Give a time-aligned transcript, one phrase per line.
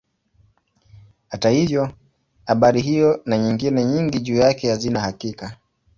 [1.27, 1.91] Hata hivyo
[2.45, 5.57] habari hiyo na nyingine nyingi juu yake hazina hakika.